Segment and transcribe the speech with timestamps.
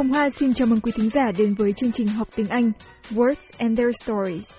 [0.00, 2.72] Hồng Hoa xin chào mừng quý thính giả đến với chương trình học tiếng Anh
[3.10, 4.50] Words and Their Stories.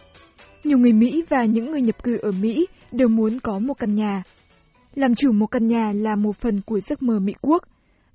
[0.63, 3.95] Nhiều người Mỹ và những người nhập cư ở Mỹ đều muốn có một căn
[3.95, 4.23] nhà.
[4.95, 7.63] Làm chủ một căn nhà là một phần của giấc mơ Mỹ quốc.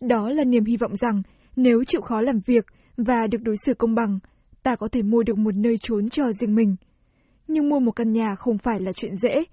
[0.01, 1.23] Đó là niềm hy vọng rằng
[1.57, 2.67] nếu chịu khó làm việc
[2.97, 4.19] và được đối xử công bằng,
[4.63, 6.77] ta có thể mua được một nơi trốn cho riêng mình.
[7.49, 9.45] Nhưng mua một căn nhà không phải là chuyện dễ.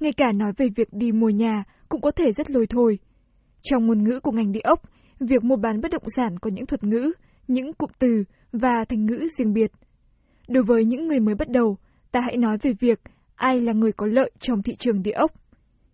[0.00, 2.98] Ngay cả nói về việc đi mua nhà cũng có thể rất lôi thôi.
[3.62, 4.82] Trong ngôn ngữ của ngành địa ốc,
[5.26, 7.12] việc mua bán bất động sản có những thuật ngữ,
[7.48, 9.72] những cụm từ và thành ngữ riêng biệt.
[10.48, 11.76] Đối với những người mới bắt đầu,
[12.10, 13.00] ta hãy nói về việc
[13.34, 15.30] ai là người có lợi trong thị trường địa ốc.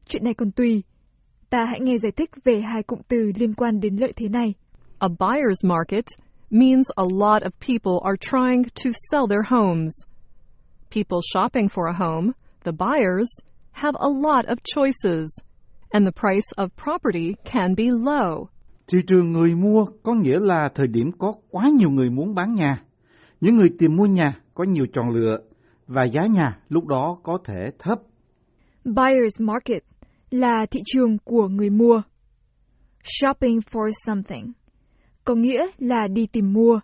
[0.06, 0.82] Chuyện này còn tùy.
[1.50, 4.54] Ta hãy nghe giải thích về hai cụm từ liên quan đến lợi thế này.
[4.98, 6.04] A buyer's market
[6.50, 9.92] means a lot of people are trying to sell their homes.
[10.90, 12.32] People shopping for a home,
[12.64, 13.28] the buyers,
[13.72, 15.28] have a lot of choices,
[15.90, 18.48] and the price of property can be low.
[18.88, 22.54] Thị trường người mua có nghĩa là thời điểm có quá nhiều người muốn bán
[22.54, 22.82] nhà.
[23.40, 25.38] Những người tìm mua nhà có nhiều chọn lựa
[25.86, 27.98] và giá nhà lúc đó có thể thấp.
[28.84, 29.82] Buyer's market
[30.30, 32.02] là thị trường của người mua.
[33.04, 34.52] Shopping for something
[35.24, 36.80] có nghĩa là đi tìm mua,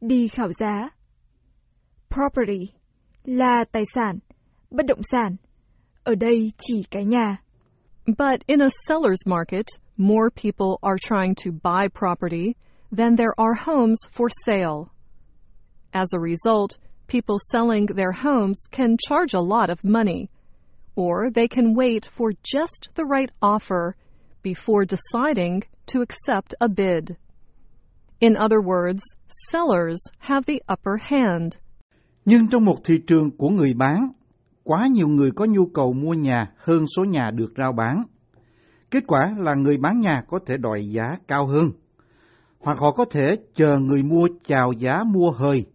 [0.00, 0.88] đi khảo giá.
[2.10, 2.72] Property
[3.24, 4.18] là tài sản,
[4.70, 5.36] bất động sản.
[6.04, 7.36] Ở đây chỉ cái nhà.
[8.06, 9.66] But in a seller's market,
[9.96, 12.56] more people are trying to buy property
[12.90, 14.90] than there are homes for sale.
[15.92, 20.28] As a result, people selling their homes can charge a lot of money,
[20.96, 23.94] or they can wait for just the right offer
[24.42, 27.16] before deciding to accept a bid.
[28.20, 29.02] In other words,
[29.50, 31.58] sellers have the upper hand.
[32.24, 34.12] Nhưng trong một thị trường của người bán,
[34.62, 38.02] quá nhiều người có nhu cầu mua nhà hơn số nhà được rao bán.
[38.94, 41.70] Kết quả là người bán nhà có thể đòi giá cao hơn,
[42.58, 45.66] hoặc họ có thể chờ người mua chào giá mua hơi.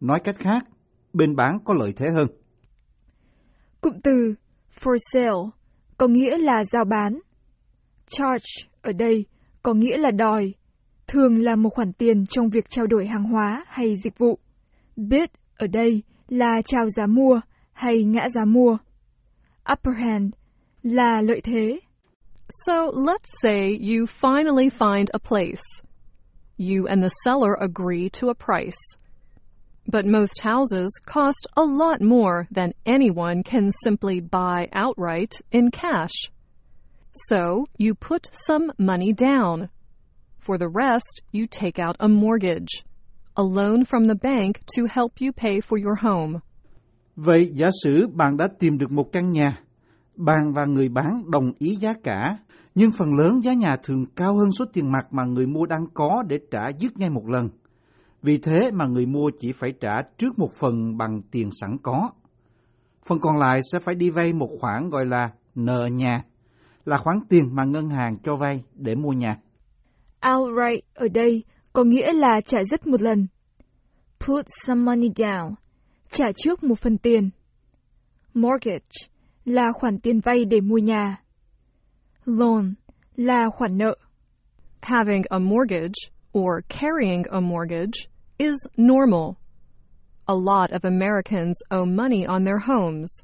[0.00, 0.64] Nói cách khác,
[1.12, 2.26] bên bán có lợi thế hơn.
[3.80, 4.34] Cụm từ
[4.80, 5.50] for sale
[5.98, 7.18] có nghĩa là giao bán.
[8.06, 9.26] Charge ở đây
[9.62, 10.54] có nghĩa là đòi,
[11.06, 14.38] thường là một khoản tiền trong việc trao đổi hàng hóa hay dịch vụ.
[14.96, 17.40] Bid ở đây là chào giá mua
[17.72, 18.78] hay ngã giá mua.
[19.72, 20.32] Upper hand
[20.82, 21.80] là lợi thế.
[22.50, 25.62] So let's say you finally find a place.
[26.56, 28.96] You and the seller agree to a price.
[29.86, 36.30] But most houses cost a lot more than anyone can simply buy outright in cash.
[37.28, 39.68] So you put some money down.
[40.38, 42.84] For the rest, you take out a mortgage,
[43.36, 46.42] a loan from the bank to help you pay for your home.
[47.16, 49.63] Vậy giả sử bạn đã tìm được một căn nhà,
[50.16, 52.38] bàn và người bán đồng ý giá cả,
[52.74, 55.84] nhưng phần lớn giá nhà thường cao hơn số tiền mặt mà người mua đang
[55.94, 57.48] có để trả dứt ngay một lần.
[58.22, 62.10] Vì thế mà người mua chỉ phải trả trước một phần bằng tiền sẵn có.
[63.06, 66.22] Phần còn lại sẽ phải đi vay một khoản gọi là nợ nhà,
[66.84, 69.36] là khoản tiền mà ngân hàng cho vay để mua nhà.
[70.32, 73.26] Outright ở đây có nghĩa là trả dứt một lần.
[74.20, 75.54] Put some money down,
[76.10, 77.30] trả trước một phần tiền.
[78.34, 79.13] Mortgage
[79.44, 81.16] là khoản tiền vay để mua nhà.
[82.24, 82.74] Loan
[83.16, 83.94] là khoản nợ.
[84.82, 89.36] Having a mortgage or carrying a mortgage is normal.
[90.26, 93.22] A lot of Americans owe money on their homes.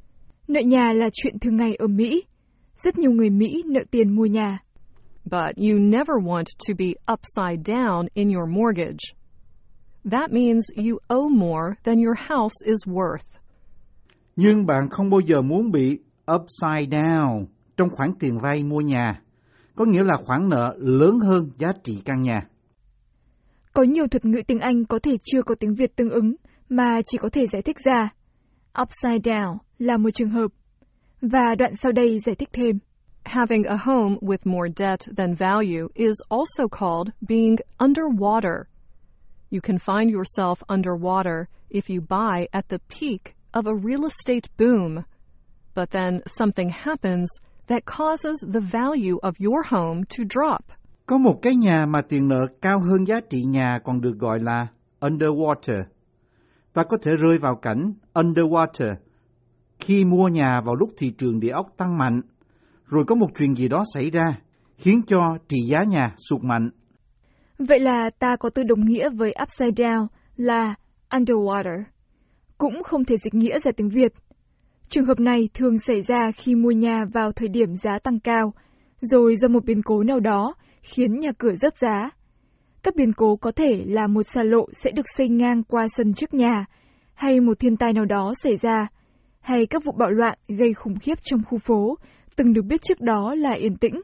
[0.49, 2.25] Nợ nhà là chuyện thường ngày ở Mỹ.
[2.77, 4.59] Rất nhiều người Mỹ nợ tiền mua nhà.
[5.25, 9.15] But you never want to be upside down in your mortgage.
[10.11, 13.41] That means you owe more than your house is worth.
[14.37, 15.99] Nhưng bạn không bao giờ muốn bị
[16.35, 17.47] upside down
[17.77, 19.21] trong khoản tiền vay mua nhà,
[19.75, 22.47] có nghĩa là khoản nợ lớn hơn giá trị căn nhà.
[23.73, 26.35] Có nhiều thuật ngữ tiếng Anh có thể chưa có tiếng Việt tương ứng
[26.69, 28.09] mà chỉ có thể giải thích ra.
[28.83, 30.51] Upside down là một trường hợp.
[31.23, 32.79] Và đoạn sau đây giải thích thêm.
[33.25, 38.65] Having a home with more debt than value is also called being underwater.
[39.51, 44.49] You can find yourself underwater if you buy at the peak of a real estate
[44.59, 45.03] boom.
[45.81, 47.29] But then something happens
[47.67, 50.65] that causes the value of your home to drop.
[51.07, 54.39] Có một cái nhà mà tiền nợ cao hơn giá trị nhà còn được gọi
[54.41, 54.67] là
[55.01, 55.83] underwater
[56.75, 58.95] và có thể rơi vào cảnh underwater
[59.79, 62.21] khi mua nhà vào lúc thị trường địa ốc tăng mạnh,
[62.87, 64.39] rồi có một chuyện gì đó xảy ra
[64.77, 66.71] khiến cho trị giá nhà sụt mạnh.
[67.59, 70.07] Vậy là ta có từ đồng nghĩa với upside down
[70.37, 70.75] là
[71.11, 71.83] underwater.
[72.59, 74.13] Cũng không thể dịch nghĩa ra tiếng Việt.
[74.91, 78.53] Trường hợp này thường xảy ra khi mua nhà vào thời điểm giá tăng cao,
[79.01, 82.11] rồi do một biến cố nào đó khiến nhà cửa rớt giá.
[82.83, 86.15] Các biến cố có thể là một xa lộ sẽ được xây ngang qua sân
[86.15, 86.65] trước nhà,
[87.15, 88.87] hay một thiên tai nào đó xảy ra,
[89.41, 91.97] hay các vụ bạo loạn gây khủng khiếp trong khu phố,
[92.37, 94.01] từng được biết trước đó là yên tĩnh.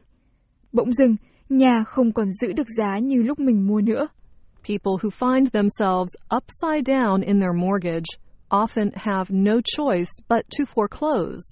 [0.73, 1.15] Bỗng dưng,
[1.49, 4.07] nhà không còn giữ được giá như lúc mình mua nữa.
[4.67, 10.65] People who find themselves upside down in their mortgage often have no choice but to
[10.65, 11.43] foreclose.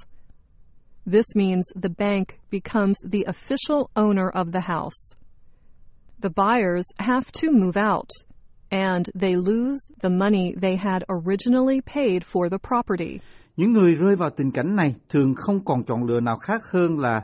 [1.05, 5.13] This means the bank becomes the official owner of the house.
[6.19, 8.09] The buyers have to move out,
[8.71, 13.19] and they lose the money they had originally paid for the property.
[13.57, 16.99] Những người rơi vào tình cảnh này thường không còn chọn lựa nào khác hơn
[16.99, 17.21] là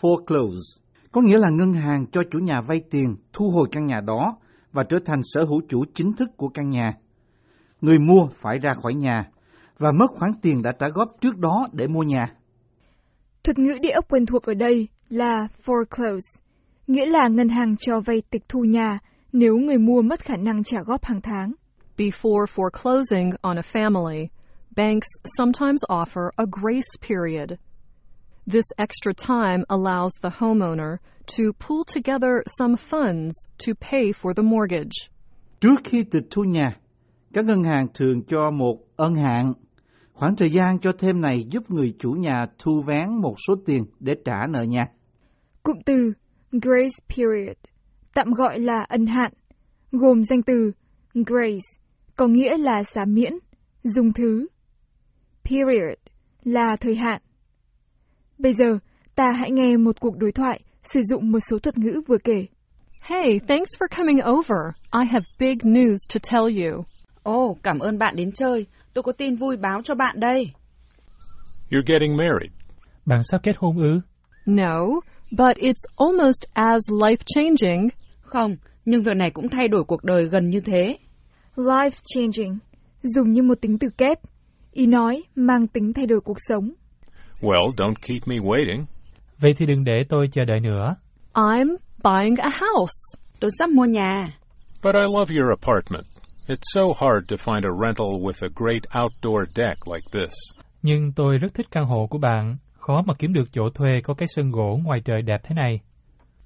[0.00, 0.80] foreclose,
[1.12, 4.36] có nghĩa là ngân hàng cho chủ nhà vay tiền thu hồi căn nhà đó
[4.72, 6.94] và trở thành sở hữu chủ chính thức của căn nhà.
[7.80, 9.24] Người mua phải ra khỏi nhà
[9.78, 12.26] và mất khoản tiền đã trả góp trước đó để mua nhà.
[13.44, 16.40] Thuật ngữ địa ốc quen thuộc ở đây là foreclose,
[16.86, 18.98] nghĩa là ngân hàng cho vay tịch thu nhà
[19.32, 21.52] nếu người mua mất khả năng trả góp hàng tháng.
[21.98, 24.26] Before foreclosing on a family,
[24.76, 25.08] banks
[25.38, 27.52] sometimes offer a grace period.
[28.52, 30.96] This extra time allows the homeowner
[31.26, 33.32] to pull together some funds
[33.66, 35.10] to pay for the mortgage.
[35.60, 36.76] Trước khi tịch thu nhà,
[37.36, 39.52] các ngân hàng thường cho một ân hạn.
[40.12, 43.84] Khoảng thời gian cho thêm này giúp người chủ nhà thu vén một số tiền
[44.00, 44.86] để trả nợ nhà.
[45.62, 46.12] Cụm từ
[46.52, 47.56] grace period,
[48.14, 49.32] tạm gọi là ân hạn,
[49.92, 50.72] gồm danh từ
[51.14, 51.68] grace,
[52.16, 53.32] có nghĩa là xả miễn,
[53.82, 54.46] dùng thứ.
[55.44, 55.98] Period
[56.44, 57.22] là thời hạn.
[58.38, 58.78] Bây giờ,
[59.14, 62.46] ta hãy nghe một cuộc đối thoại sử dụng một số thuật ngữ vừa kể.
[63.02, 64.72] Hey, thanks for coming over.
[64.92, 66.84] I have big news to tell you.
[67.26, 68.66] Ồ, oh, cảm ơn bạn đến chơi.
[68.94, 70.50] Tôi có tin vui báo cho bạn đây.
[71.70, 72.50] You're getting married.
[73.06, 74.00] Bạn sắp kết hôn ư?
[74.46, 74.80] No,
[75.30, 77.88] but it's almost as life changing.
[78.20, 80.96] Không, nhưng việc này cũng thay đổi cuộc đời gần như thế.
[81.56, 82.58] Life changing,
[83.02, 84.18] dùng như một tính từ kép.
[84.72, 86.70] Ý nói mang tính thay đổi cuộc sống.
[87.40, 88.84] Well, don't keep me waiting.
[89.38, 90.94] Vậy thì đừng để tôi chờ đợi nữa.
[91.34, 93.18] I'm buying a house.
[93.40, 94.38] Tôi sắp mua nhà.
[94.82, 96.15] But I love your apartment.
[96.48, 100.32] It's so hard to find a rental with a great outdoor deck like this.
[100.82, 102.56] Nhưng tôi rất thích căn hộ của bạn.
[102.78, 105.80] Khó mà kiếm được chỗ thuê có cái sân gỗ ngoài trời đẹp thế này.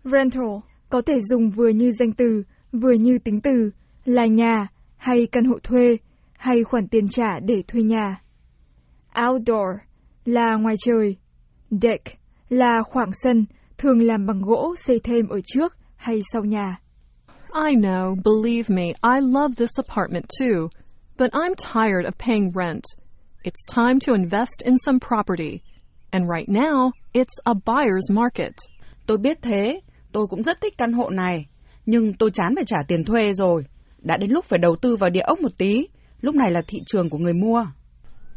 [0.04, 0.58] Rental
[0.88, 2.42] có thể dùng vừa như danh từ,
[2.72, 3.70] vừa như tính từ,
[4.04, 5.96] là nhà, hay căn hộ thuê,
[6.32, 8.20] hay khoản tiền trả để thuê nhà.
[9.28, 9.76] Outdoor
[10.24, 11.16] là ngoài trời.
[11.70, 12.04] Deck
[12.48, 13.46] là khoảng sân,
[13.78, 16.76] thường làm bằng gỗ xây thêm ở trước hay sau nhà.
[17.54, 20.70] I know, believe me, I love this apartment too.
[21.16, 22.84] But I'm tired of paying rent.
[23.44, 25.62] It's time to invest in some property.
[26.12, 28.54] And right now, it's a buyer's market.
[29.06, 29.80] Tôi biết thế,
[30.12, 31.46] tôi cũng rất thích căn hộ này.
[31.86, 33.64] Nhưng tôi chán phải trả tiền thuê rồi.
[33.98, 35.86] Đã đến lúc phải đầu tư vào địa ốc một tí.
[36.20, 37.66] Lúc này là thị trường của người mua.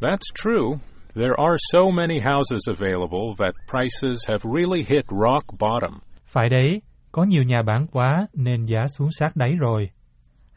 [0.01, 0.79] That's true.
[1.15, 5.99] There are so many houses available that prices have really hit rock bottom.
[6.25, 6.81] Phải đấy,
[7.13, 9.89] có nhiều nhà bán quá nên giá xuống sát đáy rồi.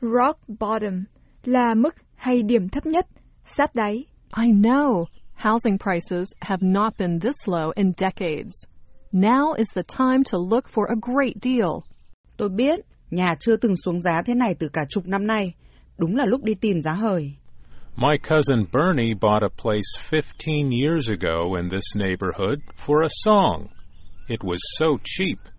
[0.01, 1.05] Rock bottom
[1.45, 3.07] là mức hay điểm thấp nhất,
[3.45, 4.05] sát đáy.
[4.37, 5.05] I know.
[5.35, 8.53] Housing prices have not been this low in decades.
[9.13, 11.71] Now is the time to look for a great deal.
[12.37, 15.55] Tôi biết, nhà chưa từng xuống giá thế này từ cả chục năm nay.
[15.99, 17.33] Đúng là lúc đi tìm giá hời.
[17.97, 23.67] My cousin Bernie bought a place 15 years ago in this neighborhood for a song.
[24.29, 25.56] It was so cheap.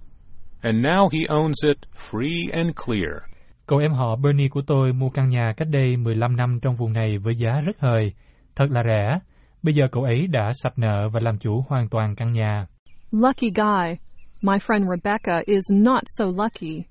[0.67, 1.77] And now he owns it
[2.11, 3.21] free and clear.
[3.67, 6.93] Cậu em họ Bernie của tôi mua căn nhà cách đây 15 năm trong vùng
[6.93, 8.13] này với giá rất hời.
[8.55, 9.19] Thật là rẻ.
[9.63, 12.65] Bây giờ cậu ấy đã sạch nợ và làm chủ hoàn toàn căn nhà.
[13.11, 13.95] Lucky guy.
[14.41, 16.83] My friend Rebecca is not so lucky.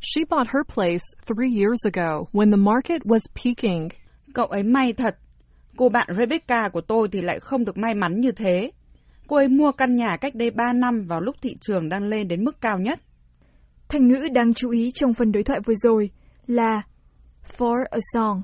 [0.00, 3.88] She bought her place three years ago when the market was peaking.
[4.34, 5.16] Cậu ấy may thật.
[5.76, 8.70] Cô bạn Rebecca của tôi thì lại không được may mắn như thế.
[9.26, 12.28] Cô ấy mua căn nhà cách đây 3 năm vào lúc thị trường đang lên
[12.28, 13.00] đến mức cao nhất.
[13.90, 16.10] Thành ngữ đáng chú ý trong phần đối thoại vừa rồi
[16.46, 16.82] là
[17.56, 18.42] for a song,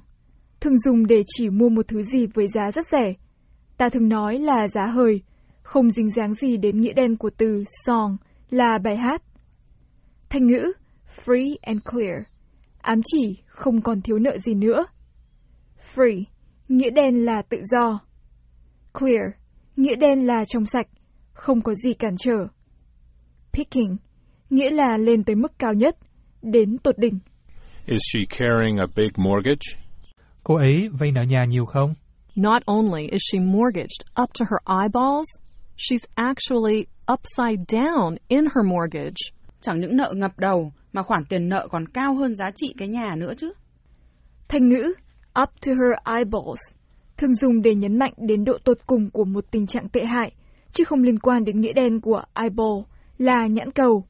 [0.61, 3.13] thường dùng để chỉ mua một thứ gì với giá rất rẻ.
[3.77, 5.23] Ta thường nói là giá hời,
[5.63, 8.17] không dính dáng gì đến nghĩa đen của từ song
[8.51, 9.23] là bài hát.
[10.31, 10.73] Thành ngữ
[11.25, 12.23] free and clear,
[12.81, 14.87] ám chỉ không còn thiếu nợ gì nữa.
[15.95, 16.23] Free,
[16.69, 18.01] nghĩa đen là tự do.
[18.99, 19.31] Clear,
[19.77, 20.87] nghĩa đen là trong sạch,
[21.33, 22.47] không có gì cản trở.
[23.53, 23.97] Picking,
[24.51, 25.97] nghĩa là lên tới mức cao nhất,
[26.43, 27.19] đến tột đỉnh.
[27.87, 29.83] Is she carrying a big mortgage?
[30.45, 31.95] Cô ấy vay nợ nhà nhiều không?
[32.37, 35.27] Not only is she mortgaged up to her eyeballs,
[35.77, 39.33] she's actually upside down in her mortgage.
[39.61, 42.89] Chẳng những nợ ngập đầu mà khoản tiền nợ còn cao hơn giá trị cái
[42.89, 43.53] nhà nữa chứ.
[44.49, 44.93] Thành ngữ
[45.43, 46.61] up to her eyeballs
[47.17, 50.33] thường dùng để nhấn mạnh đến độ tột cùng của một tình trạng tệ hại,
[50.73, 52.81] chứ không liên quan đến nghĩa đen của eyeball
[53.19, 54.05] là nhãn cầu.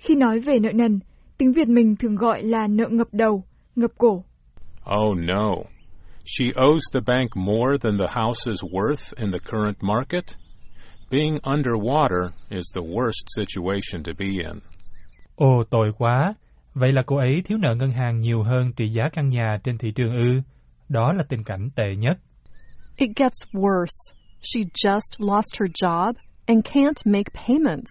[0.00, 1.00] Khi nói về nợ nần,
[1.38, 3.44] tiếng Việt mình thường gọi là nợ ngập đầu,
[3.76, 4.24] ngập cổ.
[5.00, 5.54] Oh no.
[6.24, 10.24] She owes the bank more than the house is worth in the current market?
[11.10, 14.58] Being underwater is the worst situation to be in.
[15.36, 16.34] Ồ, tội quá.
[16.74, 19.78] Vậy là cô ấy thiếu nợ ngân hàng nhiều hơn trị giá căn nhà trên
[19.78, 20.40] thị trường ư?
[20.88, 22.18] Đó là tình cảnh tệ nhất.
[22.96, 24.14] It gets worse.
[24.42, 26.12] She just lost her job
[26.46, 27.90] and can't make payments.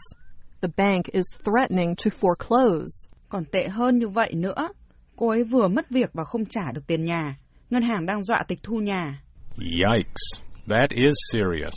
[0.61, 3.07] The bank is threatening to foreclose.
[3.29, 4.69] Còn tệ hơn như vậy nữa,
[5.15, 7.37] cô ấy vừa mất việc và không trả được tiền nhà.
[7.69, 9.21] Ngân hàng đang dọa tịch thu nhà.
[9.57, 10.43] Yikes.
[10.67, 11.73] That is serious.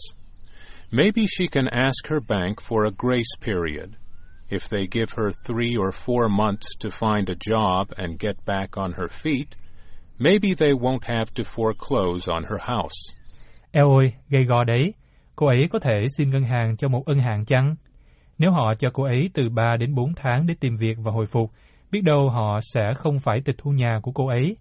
[0.91, 3.91] Maybe she can ask her bank for a grace period.
[4.51, 8.77] If they give her three or four months to find a job and get back
[8.77, 9.57] on her feet,
[10.19, 13.15] maybe they won't have to foreclose on her house.
[13.73, 14.95] Eo ôi, gây go đấy.
[15.37, 17.75] Cô ấy có thể xin ngân hàng cho một ân hạn chăng?
[18.43, 21.27] Nếu họ cho cô ấy từ 3 đến 4 tháng để tìm việc và hồi
[21.27, 21.51] phục,
[21.91, 24.57] biết đâu họ sẽ không phải tịch thu nhà của cô ấy.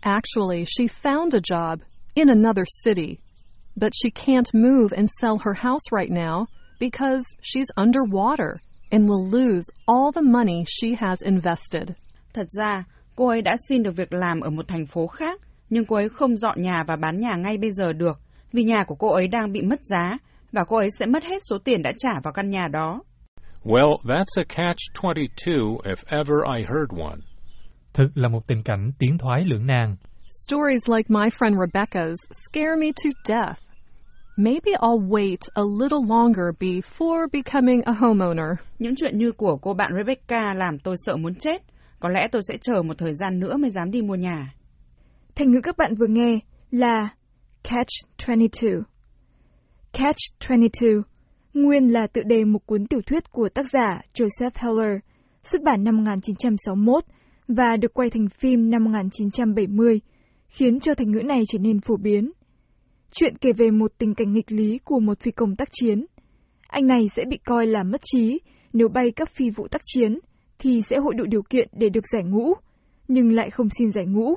[0.00, 1.76] Actually, she found a job
[2.14, 3.16] in another city,
[3.80, 6.44] but she can't move and sell her house right now
[6.80, 8.52] because she's underwater
[8.90, 11.88] and will lose all the money she has invested.
[12.34, 12.84] Thật ra,
[13.16, 15.40] cô ấy đã xin được việc làm ở một thành phố khác,
[15.70, 18.20] nhưng cô ấy không dọn nhà và bán nhà ngay bây giờ được,
[18.52, 20.18] vì nhà của cô ấy đang bị mất giá
[20.52, 23.00] và cô ấy sẽ mất hết số tiền đã trả vào căn nhà đó.
[23.66, 27.20] Well, that's a catch-22 if ever I heard one.
[27.94, 29.96] Thực là một tình cảnh tiến thoái lưỡng nan.
[30.28, 33.58] Stories like my friend Rebecca's scare me to death.
[34.36, 38.54] Maybe I'll wait a little longer before becoming a homeowner.
[38.78, 41.62] Những chuyện như của cô bạn Rebecca làm tôi sợ muốn chết.
[42.00, 44.54] Có lẽ tôi sẽ chờ một thời gian nữa mới dám đi mua nhà.
[45.34, 46.38] Thành ngữ các bạn vừa nghe
[46.70, 47.08] là
[47.64, 48.82] Catch-22.
[49.92, 51.02] Catch-22
[51.56, 55.00] nguyên là tựa đề một cuốn tiểu thuyết của tác giả Joseph Heller,
[55.42, 57.04] xuất bản năm 1961
[57.48, 60.00] và được quay thành phim năm 1970,
[60.48, 62.32] khiến cho thành ngữ này trở nên phổ biến.
[63.12, 66.06] Chuyện kể về một tình cảnh nghịch lý của một phi công tác chiến.
[66.68, 68.38] Anh này sẽ bị coi là mất trí
[68.72, 70.18] nếu bay các phi vụ tác chiến,
[70.58, 72.52] thì sẽ hội đủ điều kiện để được giải ngũ,
[73.08, 74.34] nhưng lại không xin giải ngũ.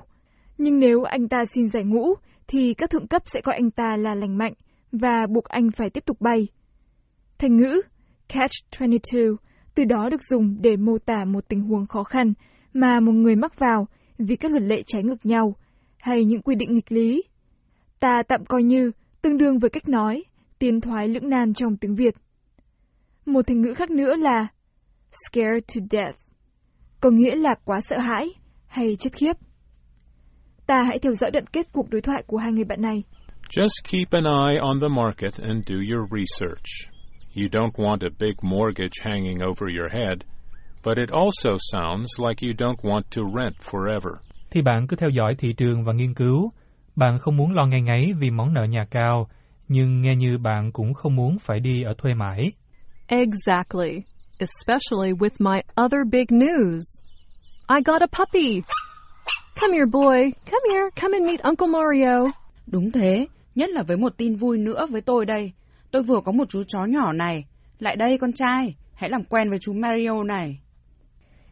[0.58, 2.14] Nhưng nếu anh ta xin giải ngũ,
[2.48, 4.54] thì các thượng cấp sẽ coi anh ta là lành mạnh
[4.92, 6.48] và buộc anh phải tiếp tục bay.
[7.40, 7.82] Thành ngữ
[8.30, 9.36] Catch-22
[9.76, 12.34] từ đó được dùng để mô tả một tình huống khó khăn
[12.74, 15.56] mà một người mắc vào vì các luật lệ trái ngược nhau
[15.98, 17.24] hay những quy định nghịch lý.
[18.00, 18.92] Ta tạm coi như
[19.22, 20.24] tương đương với cách nói
[20.60, 22.16] tiến thoái lưỡng nan trong tiếng Việt.
[23.26, 24.48] Một thành ngữ khác nữa là
[25.12, 26.20] scared to death,
[27.02, 28.30] có nghĩa là quá sợ hãi
[28.68, 29.34] hay chết khiếp.
[30.68, 33.04] Ta hãy theo dõi đoạn kết cuộc đối thoại của hai người bạn này.
[33.50, 36.99] Just keep an eye on the market and do your research.
[37.36, 40.18] You don't want a big mortgage hanging over your head,
[40.84, 44.12] but it also sounds like you don't want to rent forever.
[44.52, 46.52] Thì bạn cứ theo dõi thị trường và nghiên cứu.
[46.96, 49.28] Bạn không muốn lo ngay ngáy vì món nợ nhà cao,
[49.68, 52.52] nhưng nghe như bạn cũng không muốn phải đi ở thuê mãi.
[53.08, 54.02] Exactly.
[54.40, 56.80] Especially with my other big news.
[57.68, 58.62] I got a puppy.
[59.62, 60.32] Come here, boy.
[60.52, 60.90] Come here.
[61.02, 62.32] Come and meet Uncle Mario.
[62.68, 65.52] Đúng thế, nhất là với một tin vui nữa với tôi đây.
[65.92, 67.46] Tôi vừa có một chú chó nhỏ này.
[67.80, 70.60] Lại đây con trai, hãy làm quen với chú Mario này.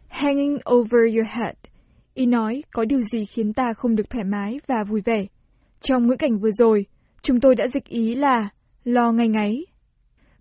[0.08, 1.56] Hanging over your head.
[2.14, 5.26] Ý nói có điều gì khiến ta không được thoải mái và vui vẻ.
[5.82, 6.86] Trong ngữ cảnh vừa rồi,
[7.22, 8.50] chúng tôi đã dịch ý là
[8.84, 9.66] lo ngay ngáy.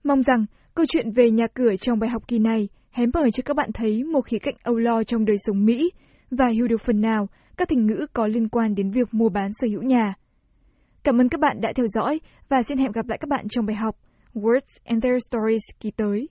[0.04, 3.42] Mong rằng câu chuyện về nhà cửa trong bài học kỳ này hé mở cho
[3.44, 5.90] các bạn thấy một khía cạnh âu lo trong đời sống Mỹ
[6.30, 9.50] và hiểu được phần nào các thành ngữ có liên quan đến việc mua bán
[9.60, 10.14] sở hữu nhà.
[11.06, 13.66] Cảm ơn các bạn đã theo dõi và xin hẹn gặp lại các bạn trong
[13.66, 13.96] bài học
[14.34, 16.28] Words and Their Stories kỳ tới.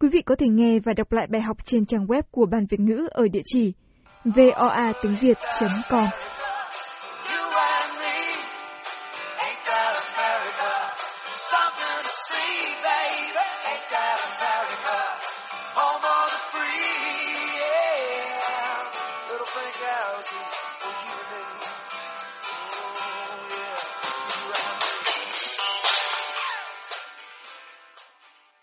[0.00, 2.66] Quý vị có thể nghe và đọc lại bài học trên trang web của Ban
[2.66, 3.72] Việt ngữ ở địa chỉ
[4.24, 6.06] voa tiếng việt.com.